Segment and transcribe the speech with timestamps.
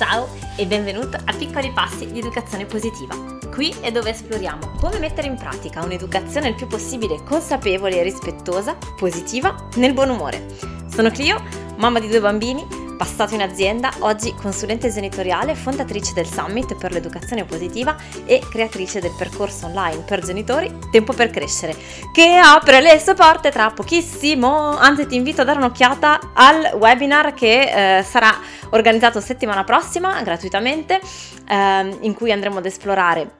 [0.00, 3.14] Ciao e benvenuto a Piccoli Passi di Educazione Positiva.
[3.52, 8.78] Qui è dove esploriamo come mettere in pratica un'educazione il più possibile consapevole e rispettosa,
[8.96, 10.46] positiva, nel buon umore.
[10.88, 11.44] Sono Clio,
[11.76, 12.66] mamma di due bambini
[13.00, 17.96] passato in azienda, oggi consulente genitoriale, fondatrice del Summit per l'educazione positiva
[18.26, 21.74] e creatrice del percorso online per genitori Tempo per crescere,
[22.12, 24.76] che apre le sue porte tra pochissimo.
[24.76, 28.38] Anzi, ti invito a dare un'occhiata al webinar che eh, sarà
[28.68, 31.00] organizzato settimana prossima gratuitamente,
[31.48, 33.38] eh, in cui andremo ad esplorare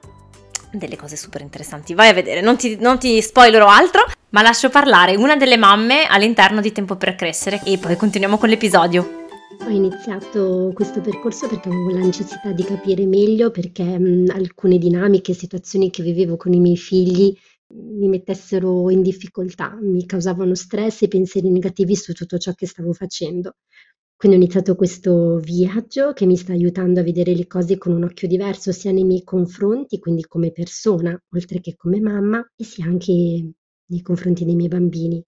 [0.71, 1.93] delle cose super interessanti.
[1.93, 6.07] Vai a vedere, non ti, non ti spoilerò altro, ma lascio parlare una delle mamme
[6.07, 9.20] all'interno di Tempo per crescere e poi continuiamo con l'episodio.
[9.63, 15.33] Ho iniziato questo percorso perché avevo la necessità di capire meglio perché mh, alcune dinamiche,
[15.33, 17.33] situazioni che vivevo con i miei figli
[17.73, 22.91] mi mettessero in difficoltà, mi causavano stress e pensieri negativi su tutto ciò che stavo
[22.91, 23.55] facendo.
[24.15, 28.03] Quindi ho iniziato questo viaggio che mi sta aiutando a vedere le cose con un
[28.03, 32.85] occhio diverso sia nei miei confronti, quindi come persona, oltre che come mamma, e sia
[32.85, 35.23] anche nei confronti dei miei bambini.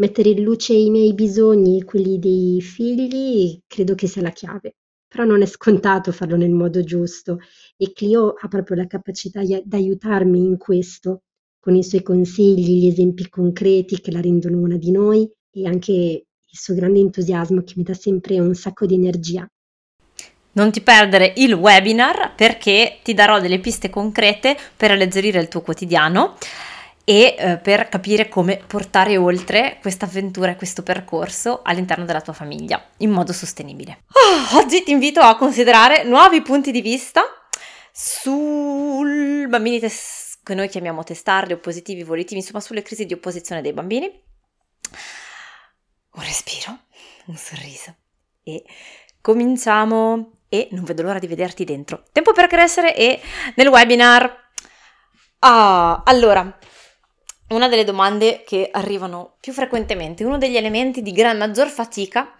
[0.00, 4.76] Mettere in luce i miei bisogni e quelli dei figli credo che sia la chiave,
[5.06, 7.36] però non è scontato farlo nel modo giusto.
[7.76, 11.24] E Clio ha proprio la capacità di aiutarmi in questo,
[11.60, 15.92] con i suoi consigli, gli esempi concreti che la rendono una di noi e anche
[15.92, 19.46] il suo grande entusiasmo che mi dà sempre un sacco di energia.
[20.52, 25.60] Non ti perdere il webinar perché ti darò delle piste concrete per alleggerire il tuo
[25.60, 26.36] quotidiano
[27.04, 32.32] e eh, per capire come portare oltre questa avventura e questo percorso all'interno della tua
[32.32, 34.04] famiglia in modo sostenibile.
[34.12, 37.22] Oh, oggi ti invito a considerare nuovi punti di vista
[37.92, 43.72] sul bambini tes- che noi chiamiamo testardi, oppositivi, volitivi, insomma sulle crisi di opposizione dei
[43.72, 44.06] bambini.
[46.12, 46.78] Un respiro,
[47.26, 47.94] un sorriso
[48.42, 48.64] e
[49.20, 52.04] cominciamo e non vedo l'ora di vederti dentro.
[52.12, 53.20] Tempo per crescere e
[53.54, 54.48] nel webinar.
[55.40, 56.58] Ah, allora,
[57.50, 62.34] una delle domande che arrivano più frequentemente, uno degli elementi di gran maggior fatica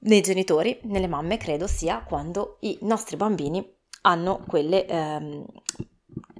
[0.00, 3.66] nei genitori, nelle mamme, credo sia quando i nostri bambini
[4.02, 5.44] hanno quelle ehm,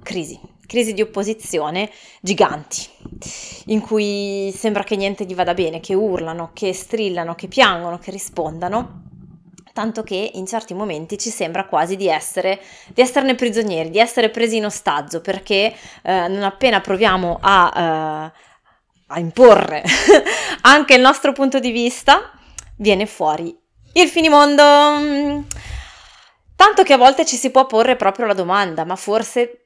[0.01, 1.89] crisi, crisi di opposizione
[2.21, 2.87] giganti,
[3.65, 8.11] in cui sembra che niente gli vada bene, che urlano, che strillano, che piangono, che
[8.11, 9.08] rispondano
[9.73, 14.29] tanto che in certi momenti ci sembra quasi di, essere, di esserne prigionieri, di essere
[14.29, 18.31] presi in ostaggio, perché eh, non appena proviamo a, eh,
[19.07, 19.83] a imporre
[20.61, 22.31] anche il nostro punto di vista,
[22.77, 23.55] viene fuori
[23.93, 25.45] il finimondo.
[26.55, 29.63] Tanto che a volte ci si può porre proprio la domanda, ma forse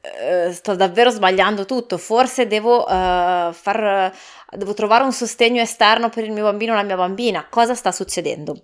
[0.00, 4.14] Uh, sto davvero sbagliando tutto, forse devo, uh, far,
[4.50, 7.46] devo trovare un sostegno esterno per il mio bambino o la mia bambina.
[7.48, 8.54] Cosa sta succedendo?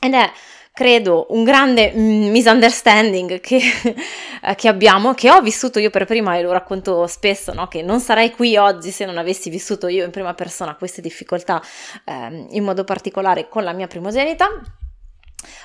[0.00, 0.30] Ed è,
[0.72, 3.60] credo, un grande mm, misunderstanding che,
[4.56, 7.66] che, abbiamo, che ho vissuto io per prima e lo racconto spesso, no?
[7.68, 11.62] che non sarei qui oggi se non avessi vissuto io in prima persona queste difficoltà,
[12.04, 14.48] eh, in modo particolare con la mia primogenita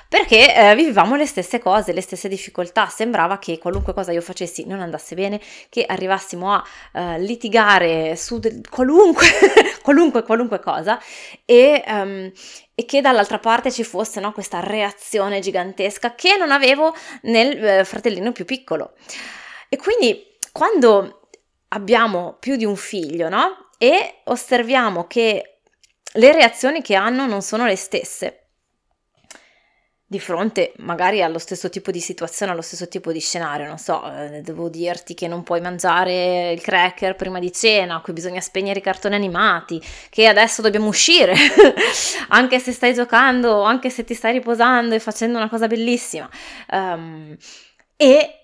[0.08, 4.66] perché eh, vivevamo le stesse cose, le stesse difficoltà, sembrava che qualunque cosa io facessi
[4.66, 9.26] non andasse bene, che arrivassimo a eh, litigare su de- qualunque,
[9.82, 11.00] qualunque, qualunque cosa
[11.44, 12.30] e, um,
[12.74, 17.84] e, che dall'altra parte ci fosse no, questa reazione gigantesca che non avevo nel eh,
[17.84, 18.92] fratellino più piccolo.
[19.68, 21.28] E quindi quando
[21.68, 23.70] abbiamo più di un figlio, no?
[23.78, 25.60] E osserviamo che
[26.14, 28.41] le reazioni che hanno non sono le stesse
[30.12, 34.04] di fronte magari allo stesso tipo di situazione, allo stesso tipo di scenario, non so,
[34.12, 38.80] eh, devo dirti che non puoi mangiare il cracker prima di cena, qui bisogna spegnere
[38.80, 41.34] i cartoni animati, che adesso dobbiamo uscire,
[42.28, 46.28] anche se stai giocando, anche se ti stai riposando e facendo una cosa bellissima.
[46.70, 47.34] Um,
[47.96, 48.41] e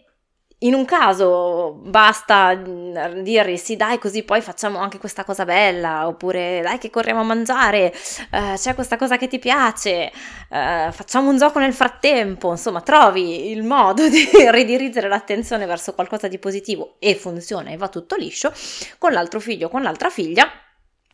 [0.60, 6.08] in un caso basta mm, dirgli sì dai così poi facciamo anche questa cosa bella
[6.08, 7.94] oppure dai che corriamo a mangiare
[8.32, 10.10] uh, c'è questa cosa che ti piace
[10.48, 16.26] uh, facciamo un gioco nel frattempo insomma trovi il modo di ridirigere l'attenzione verso qualcosa
[16.26, 18.52] di positivo e funziona e va tutto liscio
[18.98, 20.50] con l'altro figlio con l'altra figlia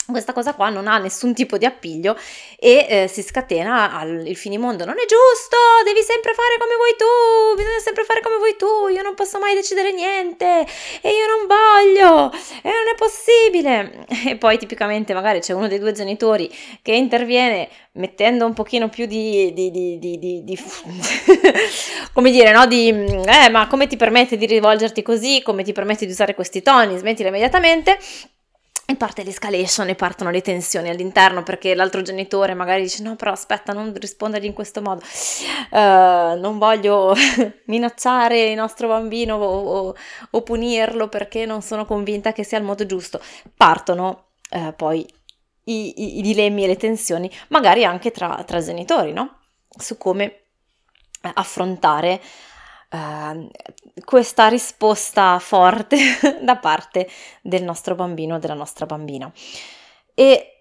[0.07, 2.17] questa cosa qua non ha nessun tipo di appiglio
[2.59, 4.85] e eh, si scatena al, il finimondo.
[4.85, 8.89] Non è giusto, devi sempre fare come vuoi tu, bisogna sempre fare come vuoi tu,
[8.89, 10.67] io non posso mai decidere niente
[11.01, 14.07] e io non voglio e non è possibile.
[14.27, 16.51] E poi tipicamente magari c'è uno dei due genitori
[16.83, 20.59] che interviene mettendo un pochino più di, di, di, di
[22.13, 22.67] come dire, no?
[22.67, 26.63] Di, eh, ma come ti permette di rivolgerti così, come ti permette di usare questi
[26.63, 27.99] toni, smettila immediatamente
[28.87, 33.33] e parte l'escalation e partono le tensioni all'interno perché l'altro genitore magari dice no però
[33.33, 35.03] aspetta non rispondergli in questo modo
[35.71, 37.15] uh, non voglio
[37.67, 39.95] minacciare il nostro bambino o, o,
[40.31, 43.23] o, punirlo perché non sono convinta che sia il modo giusto
[43.57, 45.07] partono uh, poi
[45.65, 49.39] i, i, i, dilemmi e le tensioni magari anche tra, tra genitori no?
[49.79, 50.41] su come
[51.23, 52.21] affrontare
[52.91, 53.51] uh,
[54.05, 55.99] questa risposta forte
[56.43, 57.09] da parte
[57.43, 59.31] del nostro bambino o della nostra bambina.
[60.15, 60.55] E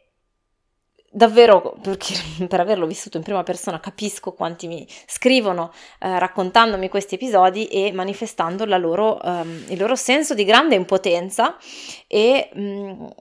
[1.13, 2.15] davvero, perché
[2.47, 7.91] per averlo vissuto in prima persona, capisco quanti mi scrivono eh, raccontandomi questi episodi e
[7.93, 11.55] manifestando loro, um, il loro senso di grande impotenza
[12.07, 13.13] e, um,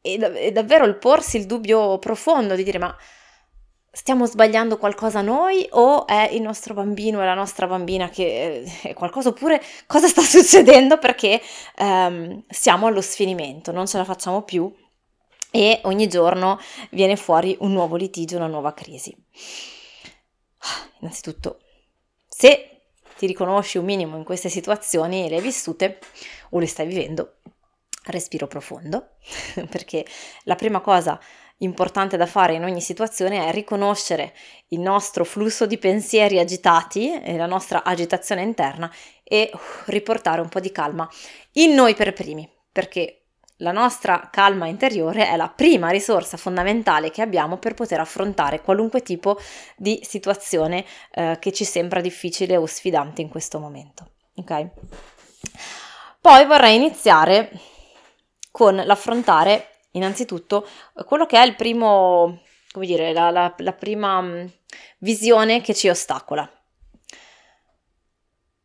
[0.00, 2.94] e, e davvero il porsi il dubbio profondo di dire ma
[3.98, 8.90] stiamo sbagliando qualcosa noi o è il nostro bambino e la nostra bambina che eh,
[8.90, 11.42] è qualcosa oppure cosa sta succedendo perché
[11.78, 14.72] um, siamo allo sfinimento, non ce la facciamo più
[15.50, 16.60] e ogni giorno
[16.90, 19.12] viene fuori un nuovo litigio, una nuova crisi.
[21.00, 21.58] Innanzitutto,
[22.28, 22.82] se
[23.18, 25.98] ti riconosci un minimo in queste situazioni e le hai vissute
[26.50, 27.38] o le stai vivendo,
[28.04, 29.16] respiro profondo,
[29.68, 30.06] perché
[30.44, 31.18] la prima cosa
[31.58, 34.34] importante da fare in ogni situazione è riconoscere
[34.68, 38.90] il nostro flusso di pensieri agitati e la nostra agitazione interna
[39.24, 41.08] e uh, riportare un po' di calma
[41.52, 43.18] in noi per primi, perché
[43.60, 49.02] la nostra calma interiore è la prima risorsa fondamentale che abbiamo per poter affrontare qualunque
[49.02, 49.36] tipo
[49.76, 54.12] di situazione eh, che ci sembra difficile o sfidante in questo momento.
[54.36, 54.68] Ok?
[56.20, 57.50] Poi vorrei iniziare
[58.52, 60.66] con l'affrontare innanzitutto
[61.04, 62.40] quello che è il primo,
[62.72, 64.46] come dire, la, la, la prima mm,
[64.98, 66.50] visione che ci ostacola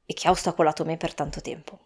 [0.05, 1.79] e che ha ostacolato me per tanto tempo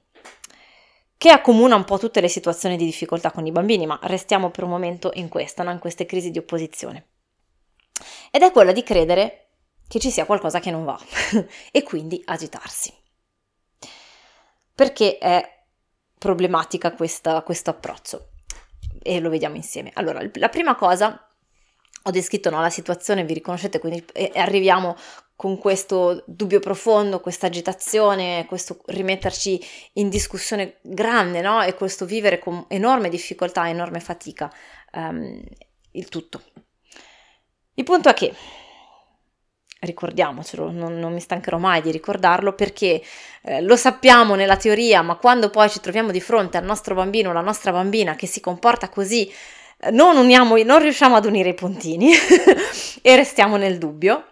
[1.17, 4.63] che accomuna un po' tutte le situazioni di difficoltà con i bambini, ma restiamo per
[4.63, 7.07] un momento in questa, in queste crisi di opposizione.
[8.29, 9.47] Ed è quella di credere
[9.87, 10.99] che ci sia qualcosa che non va
[11.71, 12.93] e quindi agitarsi.
[14.75, 15.63] Perché è
[16.19, 18.29] problematica questa, questo approccio?
[19.07, 19.91] E lo vediamo insieme.
[19.93, 21.27] Allora, la prima cosa,
[22.03, 24.95] ho descritto no, la situazione, vi riconoscete, quindi arriviamo
[25.33, 29.59] con questo dubbio profondo, questa agitazione, questo rimetterci
[29.93, 31.61] in discussione grande, no?
[31.61, 34.51] E questo vivere con enorme difficoltà, enorme fatica,
[34.93, 35.41] um,
[35.91, 36.41] il tutto.
[37.75, 38.33] Il punto è che
[39.79, 43.01] ricordiamocelo, non, non, mi stancherò mai di ricordarlo perché
[43.43, 47.29] eh, lo sappiamo nella teoria, ma quando poi ci troviamo di fronte al nostro bambino
[47.29, 49.31] o alla nostra bambina che si comporta così,
[49.79, 52.11] eh, non, uniamo, non riusciamo ad unire i puntini
[53.01, 54.23] e restiamo nel dubbio.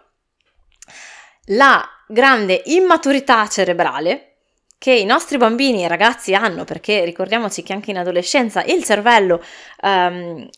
[1.50, 4.32] La grande immaturità cerebrale
[4.78, 9.42] che i nostri bambini e ragazzi hanno, perché ricordiamoci che anche in adolescenza il cervello
[9.82, 10.48] um,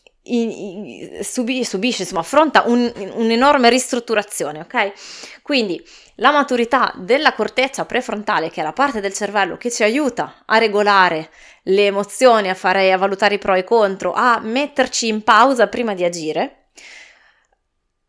[1.21, 5.41] subi, subisce, insomma, affronta un, un'enorme ristrutturazione, ok?
[5.41, 5.83] Quindi
[6.15, 10.57] la maturità della corteccia prefrontale, che è la parte del cervello che ci aiuta a
[10.57, 11.29] regolare
[11.63, 15.67] le emozioni, a, fare, a valutare i pro e i contro, a metterci in pausa
[15.67, 16.69] prima di agire,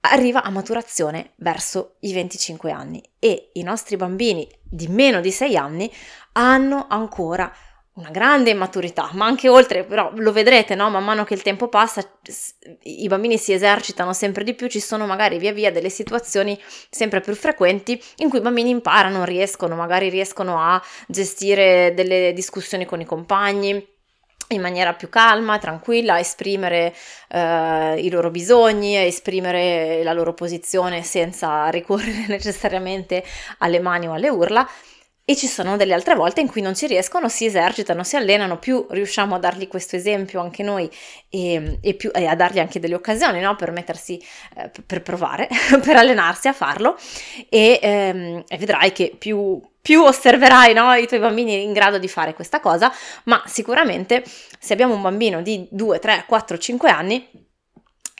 [0.00, 5.56] arriva a maturazione verso i 25 anni e i nostri bambini di meno di 6
[5.56, 5.92] anni
[6.32, 7.52] hanno ancora
[8.00, 10.90] una grande immaturità, ma anche oltre, però lo vedrete, no?
[10.90, 12.02] Man mano che il tempo passa,
[12.82, 16.58] i bambini si esercitano sempre di più, ci sono magari via via delle situazioni
[16.88, 22.86] sempre più frequenti in cui i bambini imparano, riescono, magari riescono a gestire delle discussioni
[22.86, 23.86] con i compagni,
[24.48, 26.94] in maniera più calma, tranquilla, esprimere
[27.28, 33.22] eh, i loro bisogni, esprimere la loro posizione senza ricorrere necessariamente
[33.58, 34.68] alle mani o alle urla
[35.30, 38.58] e ci sono delle altre volte in cui non ci riescono, si esercitano, si allenano,
[38.58, 40.90] più riusciamo a dargli questo esempio anche noi
[41.28, 43.54] e, e, più, e a dargli anche delle occasioni no?
[43.54, 44.20] per mettersi,
[44.56, 45.46] eh, per provare,
[45.84, 46.96] per allenarsi a farlo.
[47.48, 52.08] E, ehm, e vedrai che più, più osserverai no, i tuoi bambini in grado di
[52.08, 52.92] fare questa cosa,
[53.26, 54.24] ma sicuramente
[54.58, 57.49] se abbiamo un bambino di 2, 3, 4, 5 anni,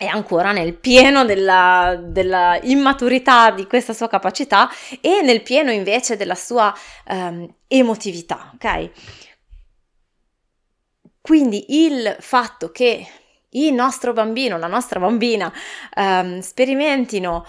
[0.01, 6.17] è ancora nel pieno della, della, immaturità di questa sua capacità e nel pieno invece
[6.17, 6.75] della sua
[7.09, 8.91] um, emotività, ok?
[11.21, 13.07] Quindi il fatto che
[13.51, 15.53] il nostro bambino, la nostra bambina
[15.97, 17.45] um, sperimentino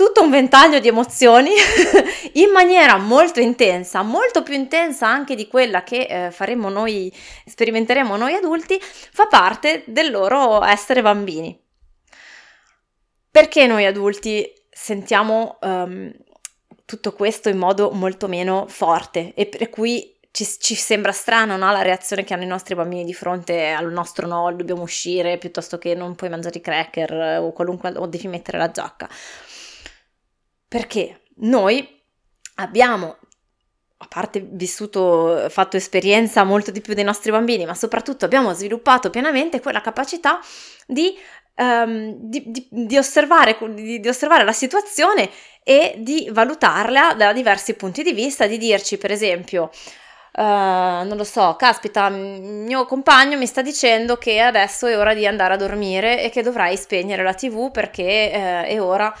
[0.00, 1.50] tutto un ventaglio di emozioni
[2.40, 7.14] in maniera molto intensa, molto più intensa anche di quella che eh, faremo noi,
[7.44, 11.54] sperimenteremo noi adulti, fa parte del loro essere bambini.
[13.30, 16.10] Perché noi adulti sentiamo um,
[16.86, 21.70] tutto questo in modo molto meno forte e per cui ci, ci, sembra strano no?
[21.72, 25.76] la reazione che hanno i nostri bambini di fronte al nostro no, dobbiamo uscire piuttosto
[25.76, 29.06] che non puoi mangiare i cracker eh, o qualunque o devi mettere la giacca.
[30.70, 32.00] Perché noi
[32.54, 33.16] abbiamo
[34.02, 39.10] a parte vissuto, fatto esperienza molto di più dei nostri bambini, ma soprattutto abbiamo sviluppato
[39.10, 40.38] pienamente quella capacità
[40.86, 41.12] di,
[41.56, 43.58] um, di, di, di osservare,
[44.06, 45.28] osservare, la situazione
[45.64, 49.70] e di valutarla da diversi punti di vista, di dirci per esempio,
[50.36, 55.26] uh, non lo so, caspita, mio compagno mi sta dicendo che adesso è ora di
[55.26, 59.12] andare a dormire e che dovrai spegnere la tv perché uh, è ora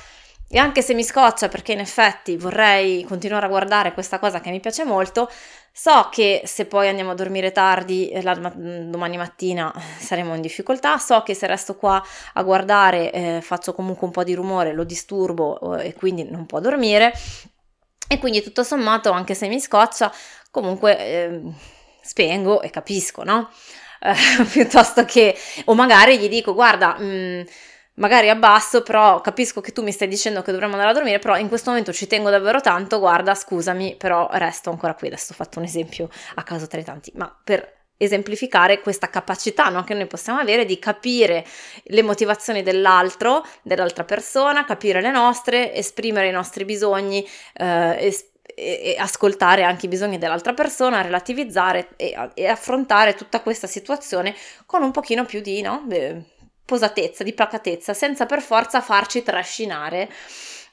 [0.52, 4.50] e anche se mi scoccia perché in effetti vorrei continuare a guardare questa cosa che
[4.50, 5.30] mi piace molto,
[5.70, 10.98] so che se poi andiamo a dormire tardi eh, la, domani mattina saremo in difficoltà,
[10.98, 12.02] so che se resto qua
[12.32, 16.46] a guardare eh, faccio comunque un po' di rumore, lo disturbo eh, e quindi non
[16.46, 17.12] può dormire.
[18.08, 20.12] E quindi tutto sommato, anche se mi scoccia,
[20.50, 21.40] comunque eh,
[22.02, 23.48] spengo e capisco, no?
[24.02, 27.40] Eh, piuttosto che, o magari gli dico, guarda, mh, mm,
[28.00, 31.36] magari abbasso, però capisco che tu mi stai dicendo che dovremmo andare a dormire, però
[31.36, 35.06] in questo momento ci tengo davvero tanto, guarda, scusami, però resto ancora qui.
[35.06, 39.68] Adesso ho fatto un esempio a caso tra i tanti, ma per esemplificare questa capacità
[39.68, 41.44] no, che noi possiamo avere di capire
[41.84, 48.96] le motivazioni dell'altro, dell'altra persona, capire le nostre, esprimere i nostri bisogni, eh, es- e,
[48.98, 54.34] ascoltare anche i bisogni dell'altra persona, relativizzare e, e, affrontare tutta questa situazione
[54.66, 55.84] con un pochino più di no,
[56.70, 60.08] posatezza, di placatezza, senza per forza farci trascinare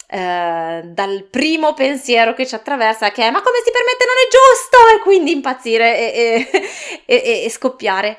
[0.09, 4.27] eh, dal primo pensiero che ci attraversa, che è ma come si permette non è
[4.29, 8.15] giusto, e quindi impazzire e, e, e, e scoppiare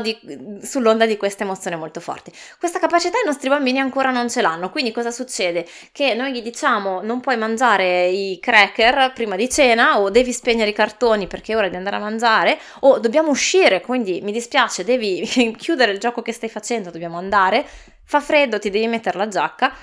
[0.00, 2.30] di, sull'onda di questa emozione molto forte.
[2.56, 5.66] Questa capacità i nostri bambini ancora non ce l'hanno, quindi cosa succede?
[5.90, 10.70] Che noi gli diciamo non puoi mangiare i cracker prima di cena o devi spegnere
[10.70, 14.84] i cartoni perché è ora di andare a mangiare o dobbiamo uscire, quindi mi dispiace,
[14.84, 15.26] devi
[15.58, 17.66] chiudere il gioco che stai facendo, dobbiamo andare,
[18.04, 19.74] fa freddo, ti devi mettere la giacca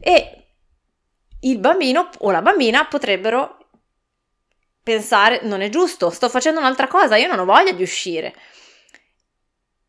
[0.00, 0.36] e
[1.40, 3.56] il bambino o la bambina potrebbero
[4.80, 8.32] pensare non è giusto, sto facendo un'altra cosa, io non ho voglia di uscire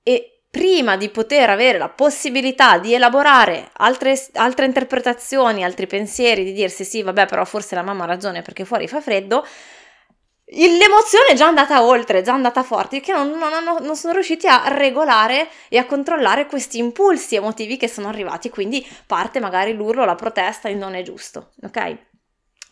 [0.04, 6.54] e prima di poter avere la possibilità di elaborare altre, altre interpretazioni, altri pensieri, di
[6.54, 9.44] dirsi sì, vabbè, però forse la mamma ha ragione perché fuori fa freddo,
[10.46, 14.14] l'emozione è già andata oltre, è già andata forte, che non, non, hanno, non, sono
[14.14, 19.74] riusciti a regolare e a controllare questi impulsi emotivi che sono arrivati, quindi parte magari
[19.74, 21.98] l'urlo, la protesta, il non è giusto, ok?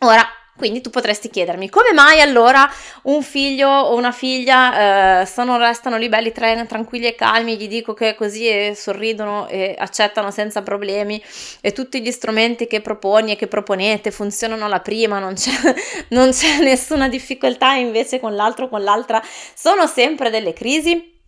[0.00, 0.24] Ora,
[0.56, 2.70] quindi tu potresti chiedermi come mai allora
[3.04, 7.68] un figlio o una figlia eh, sono, restano lì belli tra- tranquilli e calmi, gli
[7.68, 11.22] dico che così e sorridono e accettano senza problemi
[11.60, 15.52] e tutti gli strumenti che proponi e che proponete funzionano alla prima, non c'è,
[16.10, 19.22] non c'è nessuna difficoltà invece con l'altro o con l'altra
[19.54, 21.20] sono sempre delle crisi?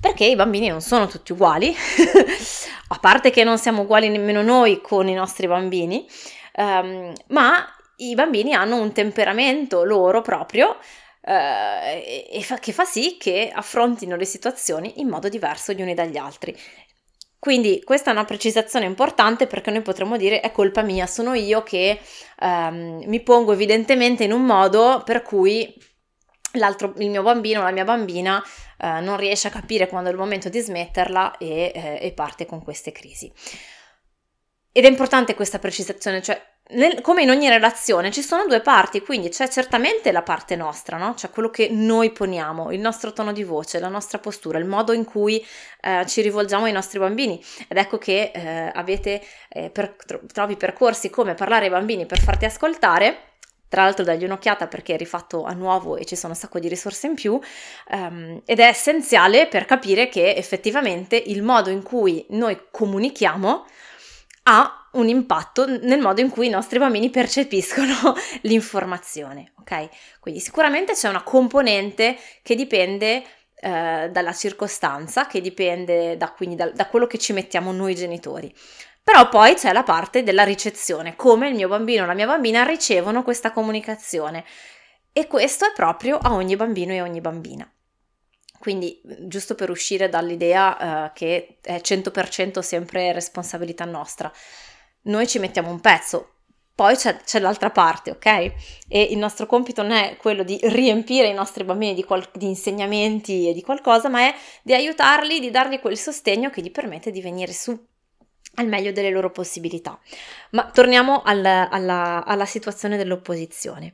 [0.00, 1.74] Perché i bambini non sono tutti uguali,
[2.88, 6.06] a parte che non siamo uguali nemmeno noi con i nostri bambini,
[6.56, 10.76] um, ma i bambini hanno un temperamento loro proprio
[11.22, 15.94] eh, e fa, che fa sì che affrontino le situazioni in modo diverso gli uni
[15.94, 16.56] dagli altri.
[17.38, 21.62] Quindi questa è una precisazione importante perché noi potremmo dire è colpa mia, sono io
[21.62, 22.00] che
[22.40, 25.74] ehm, mi pongo evidentemente in un modo per cui
[26.54, 28.42] il mio bambino o la mia bambina
[28.78, 32.46] eh, non riesce a capire quando è il momento di smetterla e, eh, e parte
[32.46, 33.30] con queste crisi.
[34.72, 36.40] Ed è importante questa precisazione, cioè
[36.70, 40.96] nel, come in ogni relazione ci sono due parti, quindi c'è certamente la parte nostra,
[40.96, 41.14] no?
[41.14, 44.94] cioè quello che noi poniamo, il nostro tono di voce, la nostra postura, il modo
[44.94, 45.44] in cui
[45.82, 47.42] eh, ci rivolgiamo ai nostri bambini.
[47.68, 49.94] Ed ecco che eh, avete eh, per,
[50.32, 53.32] trovi percorsi come parlare ai bambini per farti ascoltare.
[53.68, 56.68] Tra l'altro dagli un'occhiata perché è rifatto a nuovo e ci sono un sacco di
[56.68, 57.38] risorse in più
[57.90, 63.64] um, ed è essenziale per capire che effettivamente il modo in cui noi comunichiamo
[64.44, 69.88] ha un impatto nel modo in cui i nostri bambini percepiscono l'informazione, ok?
[70.20, 73.22] Quindi sicuramente c'è una componente che dipende
[73.56, 78.54] eh, dalla circostanza, che dipende da, da, da quello che ci mettiamo noi genitori.
[79.02, 82.62] Però poi c'è la parte della ricezione, come il mio bambino o la mia bambina
[82.64, 84.44] ricevono questa comunicazione.
[85.12, 87.70] E questo è proprio a ogni bambino e ogni bambina.
[88.64, 94.32] Quindi, giusto per uscire dall'idea uh, che è 100% sempre responsabilità nostra,
[95.02, 96.36] noi ci mettiamo un pezzo,
[96.74, 98.26] poi c'è, c'è, l'altra parte, ok?
[98.88, 102.46] E il nostro compito non è quello di riempire i nostri bambini di, qual- di,
[102.46, 107.10] insegnamenti e di qualcosa, ma è di aiutarli, di dargli quel sostegno che gli permette
[107.10, 107.78] di venire su
[108.54, 110.00] al meglio delle loro possibilità.
[110.52, 113.92] Ma torniamo al, alla, alla situazione dell'opposizione.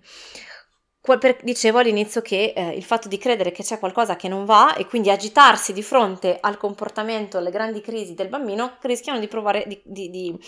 [1.18, 4.74] Per, dicevo all'inizio che eh, il fatto di credere che c'è qualcosa che non va
[4.74, 9.64] e quindi agitarsi di fronte al comportamento, alle grandi crisi del bambino, rischiano di provare
[9.66, 10.38] di, di, di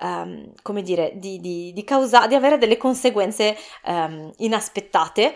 [0.00, 5.34] um, come dire, di, di, di, causa, di avere delle conseguenze um, inaspettate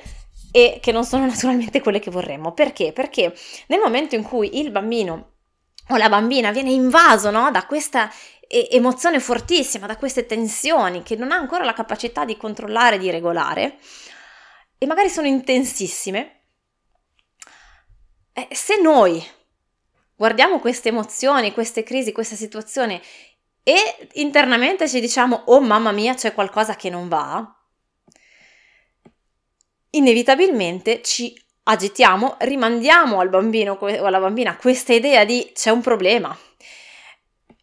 [0.51, 2.53] e che non sono naturalmente quelle che vorremmo.
[2.53, 2.93] Perché?
[2.93, 3.35] Perché
[3.67, 5.33] nel momento in cui il bambino
[5.91, 8.11] o la bambina viene invaso no, da questa
[8.49, 13.77] emozione fortissima, da queste tensioni che non ha ancora la capacità di controllare, di regolare,
[14.79, 16.43] e magari sono intensissime,
[18.33, 19.25] eh, se noi
[20.15, 23.01] guardiamo queste emozioni, queste crisi, questa situazione
[23.63, 27.53] e internamente ci diciamo oh mamma mia c'è qualcosa che non va,
[29.91, 36.37] inevitabilmente ci agitiamo, rimandiamo al bambino o alla bambina questa idea di c'è un problema.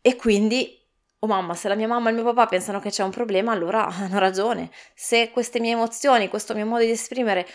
[0.01, 0.84] E quindi,
[1.25, 3.51] oh mamma, se la mia mamma e il mio papà pensano che c'è un problema,
[3.51, 4.70] allora hanno ragione.
[4.94, 7.48] Se queste mie emozioni, questo mio modo di esprimere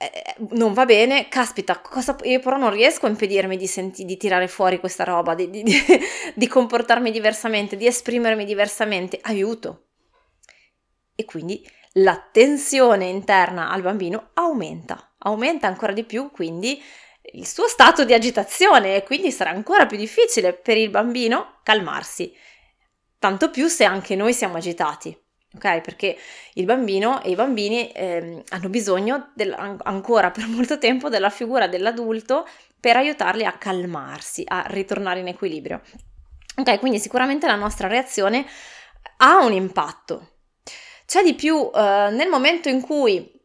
[0.00, 4.16] eh, non va bene, caspita, cosa, io però non riesco a impedirmi di, senti, di
[4.16, 5.64] tirare fuori questa roba, di, di,
[6.34, 9.86] di comportarmi diversamente, di esprimermi diversamente, aiuto.
[11.16, 16.80] E quindi la tensione interna al bambino aumenta, aumenta ancora di più quindi
[17.32, 22.32] il suo stato di agitazione e quindi sarà ancora più difficile per il bambino calmarsi,
[23.18, 25.16] tanto più se anche noi siamo agitati.
[25.54, 26.16] Ok, perché
[26.54, 31.66] il bambino e i bambini eh, hanno bisogno del, ancora per molto tempo della figura
[31.66, 32.46] dell'adulto
[32.78, 35.80] per aiutarli a calmarsi, a ritornare in equilibrio.
[36.56, 38.46] Ok, quindi sicuramente la nostra reazione
[39.18, 40.38] ha un impatto,
[41.08, 43.37] c'è di più eh, nel momento in cui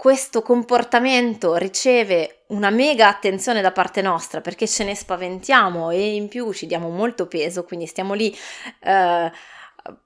[0.00, 6.28] questo comportamento riceve una mega attenzione da parte nostra perché ce ne spaventiamo e in
[6.28, 8.34] più ci diamo molto peso, quindi stiamo lì.
[8.82, 9.30] Eh,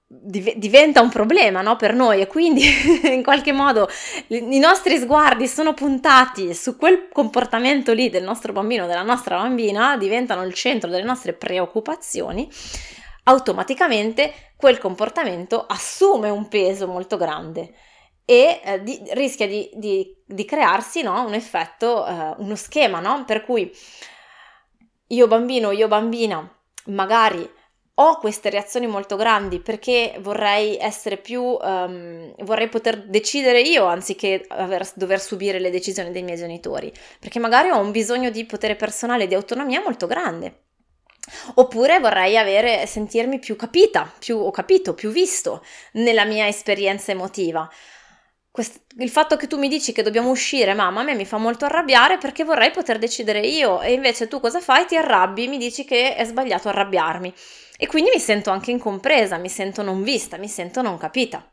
[0.09, 2.65] diventa un problema no, per noi e quindi
[3.07, 3.89] in qualche modo
[4.27, 9.97] i nostri sguardi sono puntati su quel comportamento lì del nostro bambino, della nostra bambina,
[9.97, 12.51] diventano il centro delle nostre preoccupazioni
[13.25, 17.73] automaticamente quel comportamento assume un peso molto grande
[18.25, 23.25] e eh, di, rischia di, di, di, crearsi no, un effetto, eh, uno schema, no?
[23.25, 23.71] per cui
[25.09, 26.49] io bambino, io bambina,
[26.87, 27.49] magari
[27.97, 34.45] ho queste reazioni molto grandi perché vorrei essere più, um, vorrei poter decidere io anziché
[34.49, 38.75] aver, dover subire le decisioni dei miei genitori, perché magari ho un bisogno di potere
[38.75, 40.63] personale, di autonomia molto grande.
[41.55, 47.69] Oppure vorrei avere, sentirmi più capita, più ho capito, più visto nella mia esperienza emotiva.
[48.55, 51.39] Quest- il fatto che tu mi dici che dobbiamo uscire, mamma, a me mi fa
[51.39, 54.87] molto arrabbiare perché vorrei poter decidere io e invece tu cosa fai?
[54.87, 57.35] Ti arrabbi, mi dici che è sbagliato arrabbiarmi
[57.77, 61.53] e quindi mi sento anche incompresa, mi sento non vista, mi sento non capita.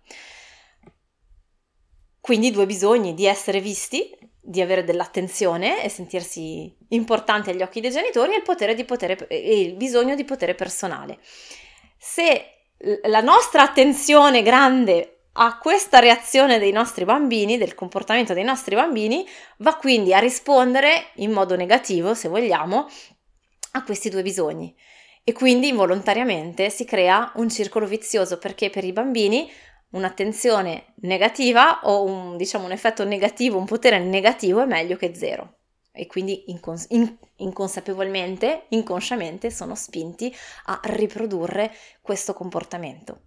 [2.20, 7.90] Quindi due bisogni di essere visti di avere dell'attenzione e sentirsi importante agli occhi dei
[7.90, 11.18] genitori e il, potere, e il bisogno di potere personale.
[11.98, 12.46] Se
[13.06, 19.26] la nostra attenzione grande a questa reazione dei nostri bambini, del comportamento dei nostri bambini,
[19.58, 22.88] va quindi a rispondere in modo negativo, se vogliamo,
[23.74, 24.76] a questi due bisogni.
[25.24, 29.50] E quindi involontariamente si crea un circolo vizioso perché per i bambini
[29.92, 35.58] un'attenzione negativa o un, diciamo, un effetto negativo, un potere negativo è meglio che zero.
[35.94, 40.34] E quindi incons- in- inconsapevolmente, inconsciamente sono spinti
[40.66, 43.24] a riprodurre questo comportamento.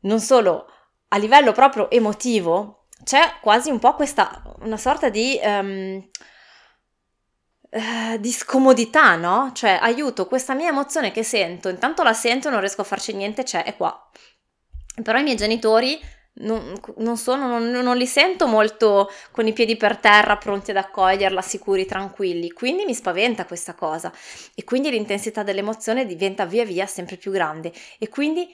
[0.00, 0.66] Non solo
[1.08, 5.38] a livello proprio emotivo, c'è quasi un po' questa, una sorta di...
[5.42, 6.08] Um,
[8.18, 9.50] di scomodità, no?
[9.52, 13.42] Cioè, aiuto, questa mia emozione che sento, intanto la sento, non riesco a farci niente,
[13.42, 14.10] c'è, è qua.
[15.02, 16.00] Però i miei genitori
[16.40, 20.76] non, non, sono, non, non, li sento molto con i piedi per terra, pronti ad
[20.76, 22.52] accoglierla, sicuri, tranquilli.
[22.52, 24.12] Quindi mi spaventa questa cosa
[24.54, 28.48] e quindi l'intensità dell'emozione diventa via via sempre più grande e quindi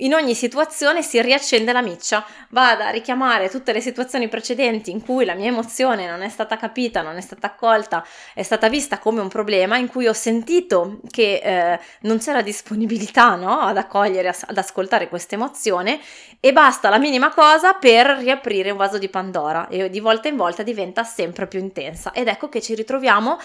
[0.00, 5.02] in ogni situazione si riaccende la miccia, vado a richiamare tutte le situazioni precedenti in
[5.02, 8.04] cui la mia emozione non è stata capita, non è stata accolta,
[8.34, 13.36] è stata vista come un problema, in cui ho sentito che eh, non c'era disponibilità
[13.36, 13.60] no?
[13.60, 15.98] ad accogliere, ad ascoltare questa emozione
[16.40, 20.36] e basta la minima cosa per riaprire un vaso di Pandora e di volta in
[20.36, 22.12] volta diventa sempre più intensa.
[22.12, 23.38] Ed ecco che ci ritroviamo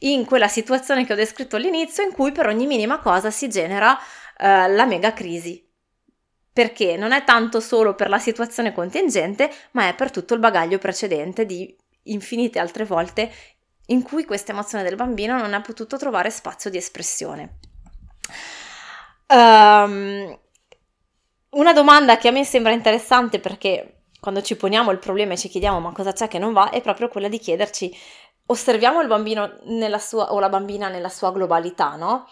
[0.00, 3.96] in quella situazione che ho descritto all'inizio in cui per ogni minima cosa si genera
[4.36, 5.64] eh, la mega crisi
[6.54, 10.78] perché non è tanto solo per la situazione contingente, ma è per tutto il bagaglio
[10.78, 13.32] precedente di infinite altre volte
[13.86, 17.58] in cui questa emozione del bambino non ha potuto trovare spazio di espressione.
[19.26, 20.38] Um,
[21.50, 25.48] una domanda che a me sembra interessante perché quando ci poniamo il problema e ci
[25.48, 27.92] chiediamo ma cosa c'è che non va, è proprio quella di chiederci,
[28.46, 29.58] osserviamo il bambino
[29.98, 32.28] sua, o la bambina nella sua globalità, no?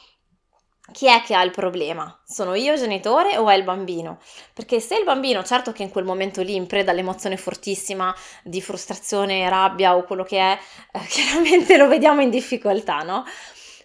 [0.93, 2.21] Chi è che ha il problema?
[2.25, 4.19] Sono io genitore o è il bambino?
[4.53, 8.61] Perché se il bambino, certo che in quel momento lì, in preda all'emozione fortissima di
[8.61, 10.59] frustrazione, rabbia o quello che è,
[10.93, 13.25] eh, chiaramente lo vediamo in difficoltà, no?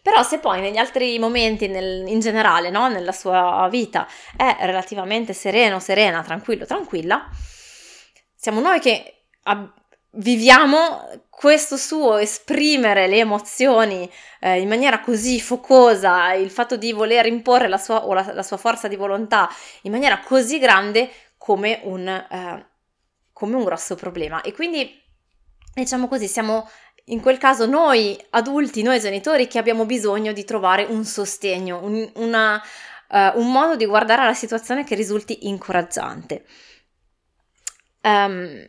[0.01, 2.87] Però se poi negli altri momenti, nel, in generale, no?
[2.87, 7.27] nella sua vita, è relativamente sereno, serena, tranquillo, tranquilla,
[8.33, 9.73] siamo noi che ab-
[10.17, 17.25] viviamo questo suo esprimere le emozioni eh, in maniera così focosa, il fatto di voler
[17.25, 19.49] imporre la sua, o la, la sua forza di volontà
[19.83, 22.69] in maniera così grande come un, eh,
[23.31, 24.41] come un grosso problema.
[24.41, 24.99] E quindi,
[25.73, 26.67] diciamo così, siamo
[27.05, 32.09] in quel caso noi adulti, noi genitori, che abbiamo bisogno di trovare un sostegno, un,
[32.15, 32.61] una,
[33.09, 36.45] uh, un modo di guardare la situazione che risulti incoraggiante.
[38.01, 38.67] Um,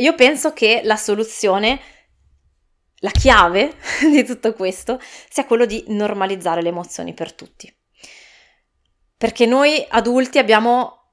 [0.00, 1.80] io penso che la soluzione,
[3.00, 3.74] la chiave
[4.10, 7.72] di tutto questo, sia quello di normalizzare le emozioni per tutti.
[9.16, 11.12] Perché noi adulti abbiamo,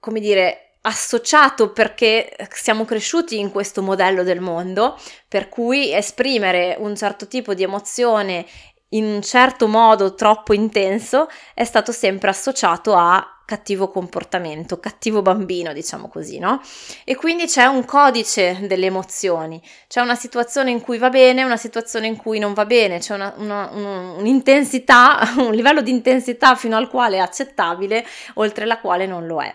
[0.00, 6.96] come dire, associato perché siamo cresciuti in questo modello del mondo, per cui esprimere un
[6.96, 8.46] certo tipo di emozione
[8.90, 15.72] in un certo modo troppo intenso è stato sempre associato a cattivo comportamento, cattivo bambino,
[15.72, 16.60] diciamo così, no?
[17.04, 21.56] E quindi c'è un codice delle emozioni, c'è una situazione in cui va bene, una
[21.56, 26.54] situazione in cui non va bene, c'è una, una, un, un'intensità, un livello di intensità
[26.54, 29.54] fino al quale è accettabile, oltre la quale non lo è.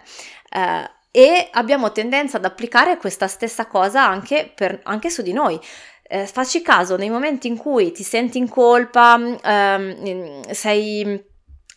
[0.51, 5.59] Eh, e abbiamo tendenza ad applicare questa stessa cosa anche, per, anche su di noi.
[6.03, 11.28] Eh, facci caso nei momenti in cui ti senti in colpa, ehm, sei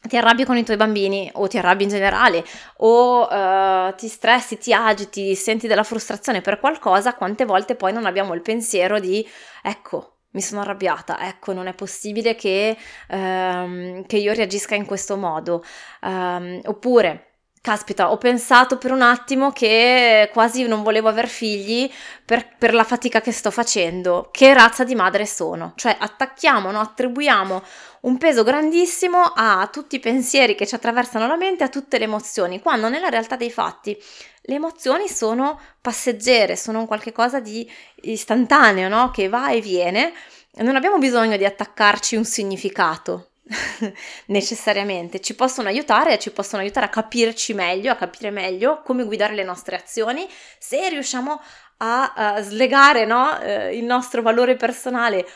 [0.09, 2.45] ti arrabbi con i tuoi bambini o ti arrabbi in generale
[2.79, 8.07] o uh, ti stressi, ti agiti, senti della frustrazione per qualcosa, quante volte poi non
[8.07, 9.27] abbiamo il pensiero di
[9.63, 12.77] ecco, mi sono arrabbiata, ecco, non è possibile che,
[13.11, 15.63] um, che io reagisca in questo modo.
[16.01, 17.32] Um, oppure
[17.63, 21.89] Caspita, ho pensato per un attimo che quasi non volevo aver figli
[22.25, 24.31] per, per, la fatica che sto facendo.
[24.33, 25.73] Che razza di madre sono?
[25.77, 26.81] Cioè attacchiamo, no?
[26.81, 27.63] attribuiamo
[28.01, 32.05] un peso grandissimo a tutti i pensieri che ci attraversano la mente, a tutte le
[32.05, 33.97] emozioni, quando nella realtà dei fatti
[34.41, 37.71] le emozioni sono passeggere, sono un qualche di
[38.01, 39.13] istantaneo, no?
[39.13, 40.13] che va e viene.
[40.55, 43.32] Non abbiamo bisogno di attaccarci un significato,
[44.27, 49.35] necessariamente, ci possono aiutare, ci possono aiutare a capirci meglio, a capire meglio come guidare
[49.35, 50.27] le nostre azioni,
[50.59, 51.41] se riusciamo
[51.79, 55.27] a, a slegare no, eh, il nostro valore personale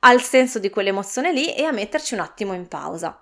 [0.00, 3.16] al senso di quell'emozione lì e a metterci un attimo in pausa.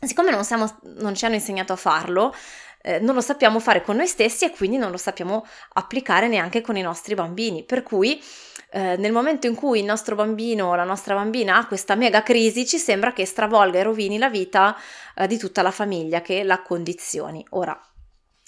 [0.00, 2.34] Siccome non, siamo, non ci hanno insegnato a farlo,
[2.82, 6.60] eh, non lo sappiamo fare con noi stessi e quindi non lo sappiamo applicare neanche
[6.60, 8.22] con i nostri bambini, per cui
[8.70, 12.22] eh, nel momento in cui il nostro bambino o la nostra bambina ha questa mega
[12.22, 14.76] crisi, ci sembra che stravolga e rovini la vita
[15.14, 17.44] eh, di tutta la famiglia, che la condizioni.
[17.50, 17.78] Ora,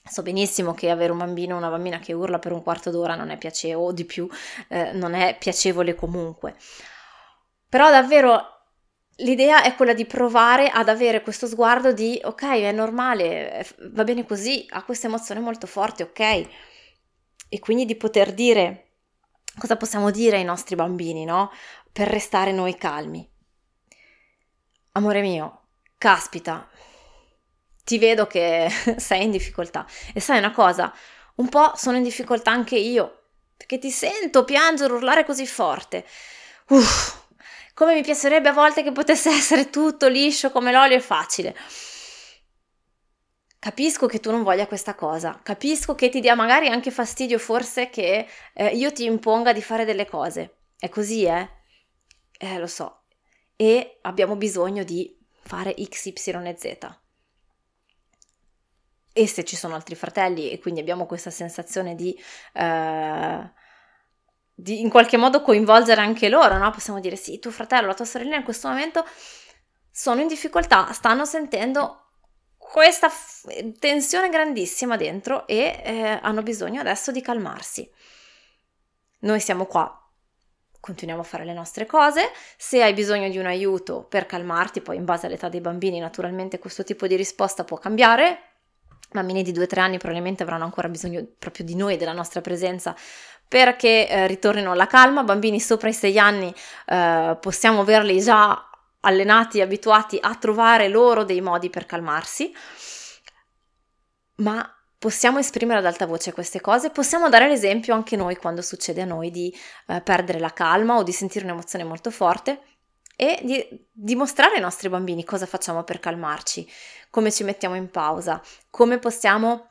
[0.07, 3.14] So benissimo che avere un bambino o una bambina che urla per un quarto d'ora
[3.14, 4.29] non è piacevole, o di più,
[4.68, 6.57] eh, non è piacevole comunque.
[7.70, 8.54] Però davvero
[9.18, 14.24] l'idea è quella di provare ad avere questo sguardo di ok, è normale, va bene
[14.24, 16.48] così, ha questa emozione molto forte, ok.
[17.48, 18.88] E quindi di poter dire
[19.57, 21.53] cosa possiamo dire ai nostri bambini, no?
[21.92, 23.29] Per restare noi calmi.
[24.92, 25.66] Amore mio,
[25.98, 26.68] caspita,
[27.85, 29.87] ti vedo che sei in difficoltà.
[30.12, 30.92] E sai una cosa?
[31.37, 36.05] Un po' sono in difficoltà anche io, perché ti sento piangere, urlare così forte.
[36.68, 37.24] Uff,
[37.75, 41.55] come mi piacerebbe a volte che potesse essere tutto liscio come l'olio e facile.
[43.59, 47.89] Capisco che tu non voglia questa cosa, capisco che ti dia magari anche fastidio forse
[47.89, 50.59] che eh, io ti imponga di fare delle cose.
[50.79, 51.49] È così, eh?
[52.39, 53.05] Eh, lo so.
[53.57, 56.13] E abbiamo bisogno di fare X, Y
[56.45, 56.99] e Z.
[59.15, 62.15] E se ci sono altri fratelli e quindi abbiamo questa sensazione di,
[62.53, 63.53] eh,
[64.55, 66.71] di in qualche modo coinvolgere anche loro, no?
[66.71, 69.05] Possiamo dire sì, tuo fratello, la tua sorellina in questo momento
[69.90, 72.05] sono in difficoltà, stanno sentendo
[72.57, 77.88] questa f- tensione grandissima dentro e eh, hanno bisogno adesso di calmarsi.
[79.21, 79.97] Noi siamo qua,
[80.81, 84.97] continuiamo a fare le nostre cose, se hai bisogno di un aiuto per calmarti, poi
[84.97, 88.54] in base all'età dei bambini naturalmente questo tipo di risposta può cambiare,
[89.14, 92.94] bambini di 2-3 anni probabilmente avranno ancora bisogno proprio di noi, della nostra presenza
[93.46, 96.53] perché eh, ritornino alla calma, bambini sopra i 6 anni
[96.87, 98.68] eh, possiamo averli già
[99.00, 102.53] allenati, abituati a trovare loro dei modi per calmarsi,
[104.37, 109.03] ma possiamo esprimere ad alta voce queste cose, possiamo dare l'esempio anche noi quando succede
[109.03, 109.55] a noi di
[109.87, 112.61] eh, perdere la calma o di sentire un'emozione molto forte
[113.16, 116.68] e di dimostrare ai nostri bambini cosa facciamo per calmarci,
[117.11, 119.68] come ci mettiamo in pausa, come possiamo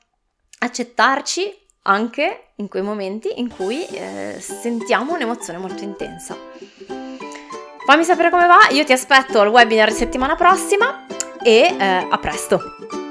[0.59, 6.37] accettarci anche in quei momenti in cui eh, sentiamo un'emozione molto intensa.
[7.85, 11.05] Fammi sapere come va, io ti aspetto al webinar settimana prossima
[11.43, 13.02] e eh, a presto!